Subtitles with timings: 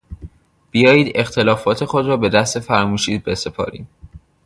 [0.71, 3.87] بیایید اختلافات خود را به دست فراموشی بسپاریم.